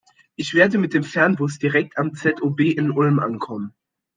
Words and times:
Ich 0.35 0.55
werde 0.55 0.79
mit 0.79 0.95
dem 0.95 1.03
Fernbus 1.03 1.59
direkt 1.59 1.99
am 1.99 2.15
ZOB 2.15 2.59
in 2.61 2.89
Ulm 2.89 3.19
ankommen. 3.19 3.75